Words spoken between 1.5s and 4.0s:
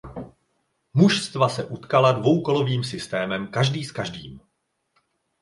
utkala dvoukolovým systémem každý s